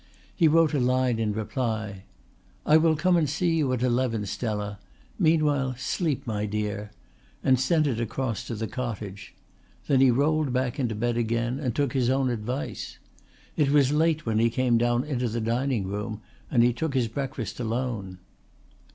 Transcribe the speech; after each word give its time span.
He 0.35 0.47
wrote 0.47 0.73
a 0.73 0.79
line 0.79 1.19
in 1.19 1.31
reply. 1.31 2.05
"I 2.65 2.75
will 2.77 2.95
come 2.95 3.15
and 3.15 3.29
see 3.29 3.55
you 3.57 3.71
at 3.71 3.83
eleven, 3.83 4.25
Stella. 4.25 4.79
Meanwhile 5.19 5.75
sleep, 5.77 6.25
my 6.25 6.47
dear," 6.47 6.89
and 7.43 7.59
sent 7.59 7.85
it 7.85 7.99
across 7.99 8.43
to 8.47 8.55
the 8.55 8.65
cottage. 8.65 9.35
Then 9.85 10.01
he 10.01 10.09
rolled 10.09 10.51
back 10.51 10.79
into 10.79 10.95
bed 10.95 11.17
again 11.17 11.59
and 11.59 11.75
took 11.75 11.93
his 11.93 12.09
own 12.09 12.31
advice. 12.31 12.97
It 13.55 13.69
was 13.69 13.91
late 13.93 14.25
when 14.25 14.39
he 14.39 14.49
came 14.49 14.79
down 14.79 15.03
into 15.03 15.29
the 15.29 15.39
dining 15.39 15.85
room 15.85 16.21
and 16.49 16.63
he 16.63 16.73
took 16.73 16.95
his 16.95 17.07
breakfast 17.07 17.59
alone. 17.59 18.17